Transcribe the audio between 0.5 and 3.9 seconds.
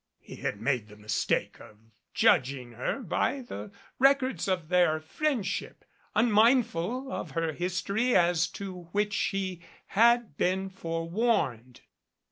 made the mistake of judging her by the